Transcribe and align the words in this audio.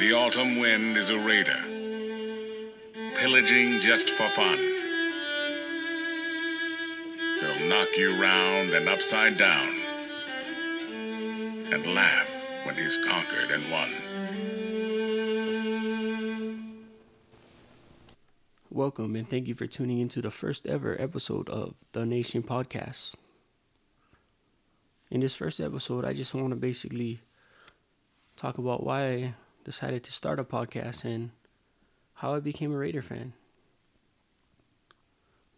The 0.00 0.14
autumn 0.14 0.58
wind 0.58 0.96
is 0.96 1.10
a 1.10 1.18
raider, 1.18 1.60
pillaging 3.16 3.80
just 3.80 4.08
for 4.08 4.26
fun. 4.28 4.56
He'll 7.38 7.68
knock 7.68 7.88
you 7.98 8.18
round 8.18 8.70
and 8.70 8.88
upside 8.88 9.36
down, 9.36 9.68
and 11.70 11.94
laugh 11.94 12.34
when 12.64 12.76
he's 12.76 12.96
conquered 13.04 13.50
and 13.50 13.70
won. 13.70 13.90
Welcome 18.70 19.14
and 19.16 19.28
thank 19.28 19.48
you 19.48 19.54
for 19.54 19.66
tuning 19.66 19.98
into 19.98 20.22
the 20.22 20.30
first 20.30 20.66
ever 20.66 20.98
episode 20.98 21.50
of 21.50 21.74
the 21.92 22.06
Nation 22.06 22.42
Podcast. 22.42 23.16
In 25.10 25.20
this 25.20 25.36
first 25.36 25.60
episode, 25.60 26.06
I 26.06 26.14
just 26.14 26.32
want 26.34 26.54
to 26.54 26.56
basically 26.56 27.20
talk 28.38 28.56
about 28.56 28.82
why 28.82 29.34
decided 29.64 30.04
to 30.04 30.12
start 30.12 30.38
a 30.38 30.44
podcast 30.44 31.04
and 31.04 31.30
how 32.14 32.34
I 32.34 32.40
became 32.40 32.72
a 32.72 32.78
Raider 32.78 33.02
fan. 33.02 33.34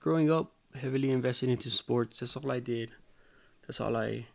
Growing 0.00 0.30
up, 0.30 0.52
heavily 0.74 1.10
invested 1.10 1.48
into 1.48 1.70
sports, 1.70 2.20
that's 2.20 2.36
all 2.36 2.50
I 2.50 2.60
did. 2.60 2.92
That's 3.66 3.80
all 3.80 3.96
I 3.96 4.26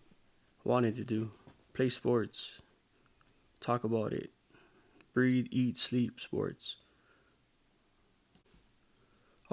wanted 0.63 0.95
to 0.95 1.03
do. 1.03 1.31
Play 1.73 1.89
sports, 1.89 2.61
talk 3.59 3.83
about 3.83 4.13
it, 4.13 4.29
breathe, 5.13 5.47
eat, 5.51 5.77
sleep 5.77 6.19
sports 6.19 6.77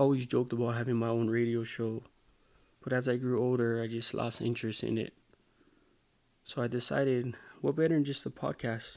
always 0.01 0.25
joked 0.25 0.55
about 0.55 0.77
having 0.77 0.97
my 0.97 1.09
own 1.09 1.29
radio 1.29 1.63
show, 1.63 2.03
but 2.83 2.91
as 2.91 3.07
I 3.07 3.19
grew 3.19 3.39
older, 3.39 3.83
I 3.83 3.87
just 3.87 4.15
lost 4.15 4.41
interest 4.41 4.83
in 4.83 4.97
it. 4.97 5.13
So 6.43 6.63
I 6.63 6.69
decided, 6.69 7.35
what 7.61 7.77
better 7.77 7.95
than 7.95 8.05
just 8.05 8.25
a 8.25 8.31
podcast? 8.31 8.97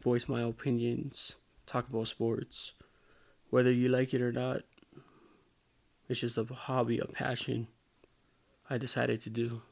Voice 0.00 0.28
my 0.28 0.42
opinions, 0.42 1.36
talk 1.66 1.88
about 1.88 2.08
sports, 2.08 2.74
whether 3.50 3.72
you 3.72 3.88
like 3.88 4.14
it 4.14 4.22
or 4.22 4.32
not. 4.32 4.62
It's 6.08 6.20
just 6.20 6.38
a 6.38 6.44
hobby, 6.44 6.98
a 6.98 7.06
passion 7.06 7.68
I 8.70 8.78
decided 8.78 9.20
to 9.22 9.30
do. 9.30 9.62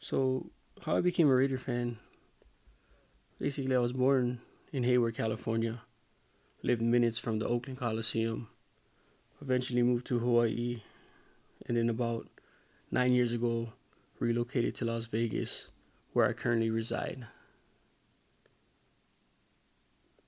So, 0.00 0.50
how 0.84 0.96
I 0.96 1.00
became 1.00 1.28
a 1.28 1.34
Raider 1.34 1.58
fan 1.58 1.98
basically, 3.38 3.74
I 3.74 3.80
was 3.80 3.92
born 3.92 4.40
in 4.72 4.84
Hayward, 4.84 5.16
California. 5.16 5.82
Lived 6.62 6.82
minutes 6.82 7.18
from 7.18 7.38
the 7.38 7.46
Oakland 7.46 7.78
Coliseum. 7.78 8.48
Eventually 9.40 9.82
moved 9.82 10.06
to 10.06 10.18
Hawaii. 10.18 10.82
And 11.66 11.76
then 11.76 11.88
about 11.88 12.28
nine 12.90 13.12
years 13.12 13.32
ago, 13.32 13.72
relocated 14.18 14.74
to 14.76 14.84
Las 14.84 15.06
Vegas, 15.06 15.70
where 16.12 16.28
I 16.28 16.32
currently 16.32 16.70
reside. 16.70 17.26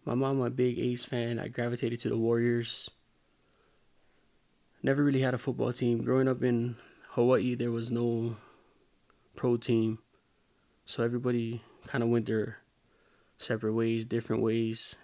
My 0.04 0.14
mom, 0.14 0.40
a 0.40 0.50
big 0.50 0.78
A's 0.78 1.04
fan. 1.04 1.38
I 1.38 1.48
gravitated 1.48 2.00
to 2.00 2.08
the 2.08 2.16
Warriors. 2.16 2.90
Never 4.82 5.04
really 5.04 5.20
had 5.20 5.34
a 5.34 5.38
football 5.38 5.72
team. 5.72 6.02
Growing 6.02 6.28
up 6.28 6.42
in 6.42 6.76
Hawaii, 7.10 7.54
there 7.54 7.70
was 7.70 7.92
no 7.92 8.36
pro 9.36 9.56
team. 9.56 9.98
So 10.86 11.04
everybody 11.04 11.62
kind 11.86 12.02
of 12.02 12.08
went 12.08 12.26
their 12.26 12.58
separate 13.36 13.74
ways, 13.74 14.04
different 14.04 14.42
ways. 14.42 14.96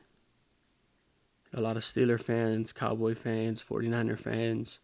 A 1.52 1.60
lot 1.60 1.76
of 1.76 1.82
Steeler 1.82 2.20
fans, 2.20 2.72
Cowboy 2.72 3.14
fans, 3.14 3.62
49er 3.62 4.18
fans, 4.18 4.80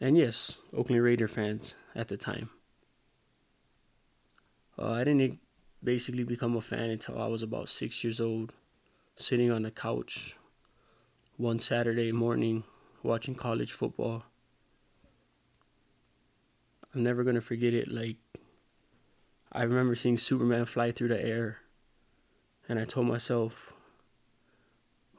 and 0.00 0.16
yes, 0.16 0.58
Oakland 0.72 1.02
Raider 1.02 1.28
fans 1.28 1.74
at 1.94 2.08
the 2.08 2.16
time. 2.16 2.50
Uh, 4.78 4.92
I 4.92 5.04
didn't 5.04 5.38
basically 5.82 6.24
become 6.24 6.56
a 6.56 6.60
fan 6.60 6.90
until 6.90 7.20
I 7.20 7.26
was 7.28 7.42
about 7.42 7.68
six 7.68 8.04
years 8.04 8.20
old, 8.20 8.52
sitting 9.14 9.50
on 9.50 9.62
the 9.62 9.70
couch 9.70 10.36
one 11.36 11.58
Saturday 11.58 12.12
morning 12.12 12.64
watching 13.02 13.34
college 13.34 13.72
football. 13.72 14.24
I'm 16.94 17.02
never 17.02 17.22
going 17.24 17.34
to 17.34 17.40
forget 17.40 17.74
it. 17.74 17.88
Like, 17.88 18.16
I 19.52 19.62
remember 19.62 19.94
seeing 19.94 20.16
Superman 20.16 20.64
fly 20.64 20.90
through 20.92 21.08
the 21.08 21.24
air 21.24 21.58
and 22.68 22.78
I 22.78 22.84
told 22.84 23.06
myself, 23.06 23.72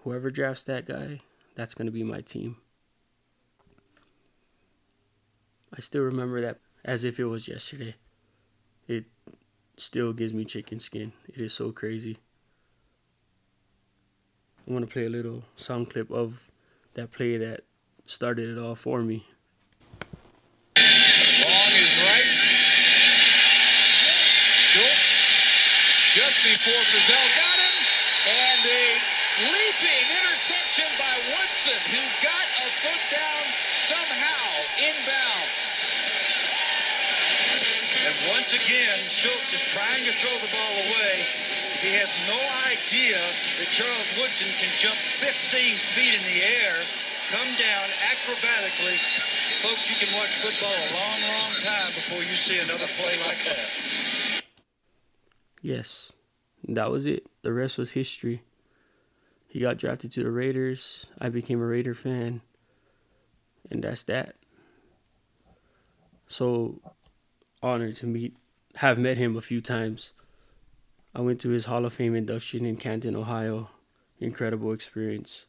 whoever 0.03 0.29
drafts 0.29 0.63
that 0.65 0.85
guy, 0.85 1.21
that's 1.55 1.73
going 1.73 1.85
to 1.85 1.91
be 1.91 2.03
my 2.03 2.21
team. 2.21 2.57
I 5.75 5.81
still 5.81 6.03
remember 6.03 6.41
that 6.41 6.59
as 6.83 7.03
if 7.03 7.19
it 7.19 7.25
was 7.25 7.47
yesterday. 7.47 7.95
It 8.87 9.05
still 9.77 10.11
gives 10.11 10.33
me 10.33 10.43
chicken 10.43 10.79
skin. 10.79 11.13
It 11.27 11.39
is 11.39 11.53
so 11.53 11.71
crazy. 11.71 12.17
I 14.67 14.73
want 14.73 14.85
to 14.87 14.91
play 14.91 15.05
a 15.05 15.09
little 15.09 15.43
sound 15.55 15.89
clip 15.89 16.11
of 16.11 16.49
that 16.95 17.11
play 17.11 17.37
that 17.37 17.61
started 18.05 18.49
it 18.49 18.57
all 18.57 18.75
for 18.75 19.01
me. 19.01 19.25
Long 20.75 21.71
is 21.77 21.93
right. 22.03 22.31
Schultz 24.67 25.27
just 26.11 26.43
before 26.43 26.81
Frizzell 26.91 27.27
got 27.37 27.57
him. 27.61 27.75
And 28.27 28.65
a 28.65 28.85
leaping 29.53 30.05
interception 30.19 30.89
by 30.99 31.15
Woodson, 31.31 31.79
who 31.93 32.01
got 32.19 32.47
a 32.59 32.67
foot 32.83 33.03
down 33.07 33.43
somehow 33.69 34.43
inbounds. 34.75 35.46
And 38.07 38.15
once 38.31 38.55
again, 38.55 38.95
Schultz 39.11 39.51
is 39.51 39.59
trying 39.59 40.05
to 40.07 40.15
throw 40.15 40.31
the 40.39 40.47
ball 40.47 40.73
away. 40.87 41.27
He 41.83 41.91
has 41.99 42.15
no 42.23 42.39
idea 42.71 43.19
that 43.59 43.67
Charles 43.67 44.15
Woodson 44.15 44.47
can 44.55 44.71
jump 44.79 44.95
15 44.95 45.75
feet 45.91 46.15
in 46.15 46.23
the 46.23 46.39
air, 46.63 46.87
come 47.27 47.51
down 47.59 47.87
acrobatically. 48.07 48.95
Folks, 49.59 49.91
you 49.91 49.99
can 49.99 50.15
watch 50.15 50.39
football 50.39 50.71
a 50.71 50.87
long, 50.95 51.19
long 51.35 51.51
time 51.59 51.91
before 51.99 52.23
you 52.23 52.35
see 52.39 52.55
another 52.63 52.87
play 52.95 53.19
like 53.27 53.43
that. 53.43 53.67
Yes, 55.61 56.13
that 56.63 56.89
was 56.89 57.05
it. 57.05 57.27
The 57.41 57.51
rest 57.51 57.77
was 57.77 57.91
history. 57.91 58.41
He 59.49 59.59
got 59.59 59.75
drafted 59.75 60.13
to 60.13 60.23
the 60.23 60.31
Raiders. 60.31 61.07
I 61.19 61.27
became 61.27 61.59
a 61.59 61.65
Raider 61.65 61.93
fan. 61.93 62.39
And 63.69 63.83
that's 63.83 64.03
that. 64.03 64.35
So 66.27 66.79
honored 67.67 67.95
to 67.95 68.07
meet 68.07 68.35
have 68.77 68.97
met 68.97 69.17
him 69.17 69.35
a 69.35 69.41
few 69.41 69.59
times. 69.59 70.13
I 71.15 71.21
went 71.21 71.41
to 71.41 71.49
his 71.49 71.65
Hall 71.65 71.85
of 71.85 71.93
Fame 71.93 72.15
induction 72.15 72.65
in 72.65 72.77
Canton, 72.77 73.15
Ohio. 73.15 73.69
Incredible 74.19 74.71
experience. 74.71 75.45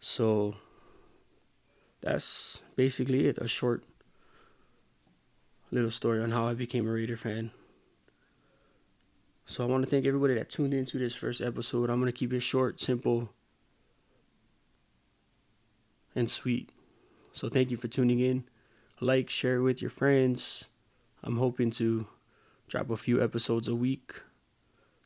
So 0.00 0.56
that's 2.00 2.62
basically 2.76 3.26
it. 3.26 3.38
A 3.38 3.48
short 3.48 3.84
little 5.70 5.90
story 5.90 6.22
on 6.22 6.30
how 6.30 6.46
I 6.46 6.54
became 6.54 6.88
a 6.88 6.92
Raider 6.92 7.16
fan. 7.16 7.50
So 9.44 9.64
I 9.64 9.66
want 9.66 9.84
to 9.84 9.90
thank 9.90 10.06
everybody 10.06 10.34
that 10.34 10.50
tuned 10.50 10.74
into 10.74 10.98
this 10.98 11.14
first 11.14 11.40
episode. 11.40 11.90
I'm 11.90 12.00
going 12.00 12.12
to 12.12 12.18
keep 12.18 12.32
it 12.32 12.40
short, 12.40 12.78
simple, 12.80 13.30
and 16.14 16.30
sweet. 16.30 16.70
So 17.32 17.48
thank 17.48 17.70
you 17.70 17.76
for 17.76 17.88
tuning 17.88 18.20
in. 18.20 18.44
Like, 19.00 19.30
share 19.30 19.62
with 19.62 19.80
your 19.80 19.90
friends. 19.90 20.66
I'm 21.22 21.36
hoping 21.36 21.70
to 21.72 22.06
drop 22.68 22.90
a 22.90 22.96
few 22.96 23.22
episodes 23.22 23.68
a 23.68 23.74
week. 23.74 24.22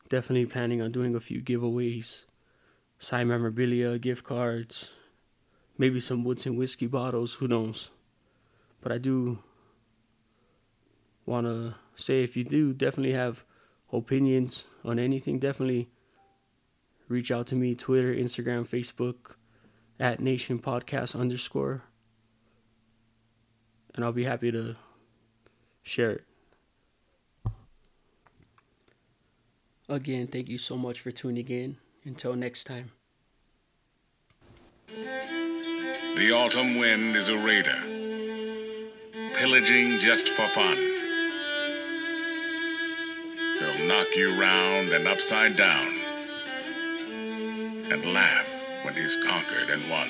Definitely 0.09 0.45
planning 0.45 0.81
on 0.81 0.91
doing 0.91 1.15
a 1.15 1.19
few 1.19 1.41
giveaways, 1.41 2.25
sign 2.97 3.27
memorabilia, 3.27 3.97
gift 3.97 4.23
cards, 4.23 4.93
maybe 5.77 5.99
some 5.99 6.23
Woodson 6.23 6.55
whiskey 6.55 6.87
bottles, 6.87 7.35
who 7.35 7.47
knows. 7.47 7.89
But 8.81 8.91
I 8.91 8.97
do 8.97 9.39
want 11.25 11.47
to 11.47 11.75
say 11.95 12.23
if 12.23 12.35
you 12.35 12.43
do 12.43 12.73
definitely 12.73 13.13
have 13.13 13.43
opinions 13.91 14.65
on 14.83 14.99
anything, 14.99 15.39
definitely 15.39 15.89
reach 17.07 17.31
out 17.31 17.47
to 17.47 17.55
me 17.55 17.75
Twitter, 17.75 18.13
Instagram, 18.13 18.67
Facebook 18.67 19.35
at 19.99 20.19
Nation 20.19 20.59
Podcast 20.59 21.19
underscore. 21.19 21.83
And 23.95 24.03
I'll 24.03 24.11
be 24.11 24.23
happy 24.23 24.51
to 24.51 24.75
share 25.83 26.11
it. 26.11 26.23
Again, 29.87 30.27
thank 30.27 30.49
you 30.49 30.57
so 30.57 30.77
much 30.77 30.99
for 31.01 31.11
tuning 31.11 31.47
in. 31.49 31.77
Until 32.05 32.35
next 32.35 32.65
time. 32.65 32.91
The 34.89 36.31
autumn 36.31 36.77
wind 36.77 37.15
is 37.15 37.29
a 37.29 37.37
raider, 37.37 37.79
pillaging 39.35 39.99
just 39.99 40.27
for 40.27 40.45
fun. 40.47 40.75
He'll 43.57 43.87
knock 43.87 44.07
you 44.15 44.37
round 44.39 44.89
and 44.89 45.07
upside 45.07 45.55
down, 45.55 45.87
and 47.91 48.05
laugh 48.13 48.51
when 48.83 48.93
he's 48.95 49.15
conquered 49.23 49.69
and 49.69 49.89
won. 49.89 50.09